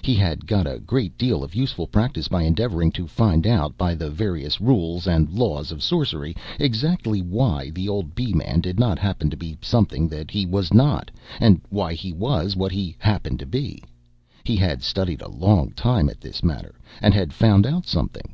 He 0.00 0.14
had 0.14 0.46
got 0.46 0.66
a 0.66 0.78
great 0.78 1.18
deal 1.18 1.44
of 1.44 1.54
useful 1.54 1.86
practice 1.86 2.28
by 2.28 2.44
endeavoring 2.44 2.90
to 2.92 3.06
find 3.06 3.46
out, 3.46 3.76
by 3.76 3.94
the 3.94 4.08
various 4.08 4.58
rules 4.58 5.06
and 5.06 5.28
laws 5.28 5.70
of 5.70 5.82
sorcery, 5.82 6.34
exactly 6.58 7.20
why 7.20 7.68
the 7.68 7.86
old 7.86 8.14
Bee 8.14 8.32
man 8.32 8.62
did 8.62 8.80
not 8.80 8.98
happen 8.98 9.28
to 9.28 9.36
be 9.36 9.58
something 9.60 10.08
that 10.08 10.30
he 10.30 10.46
was 10.46 10.72
not, 10.72 11.10
and 11.40 11.60
why 11.68 11.92
he 11.92 12.10
was 12.10 12.56
what 12.56 12.72
he 12.72 12.96
happened 12.98 13.38
to 13.40 13.44
be. 13.46 13.82
He 14.44 14.56
had 14.56 14.82
studied 14.82 15.20
a 15.20 15.28
long 15.28 15.72
time 15.72 16.08
at 16.08 16.22
this 16.22 16.42
matter, 16.42 16.76
and 17.02 17.12
had 17.12 17.34
found 17.34 17.66
out 17.66 17.86
something. 17.86 18.32